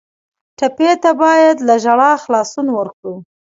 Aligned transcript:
ټپي 0.57 0.91
ته 1.03 1.11
باید 1.21 1.55
له 1.67 1.75
ژړا 1.83 2.11
خلاصون 2.23 2.67
ورکړو. 2.73 3.13